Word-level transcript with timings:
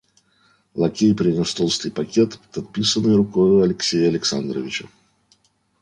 Лакей 0.73 1.13
принес 1.13 1.53
толстый 1.53 1.91
пакет, 1.91 2.39
надписанный 2.55 3.15
рукою 3.15 3.61
Алексея 3.61 4.09
Александровича. 4.09 4.87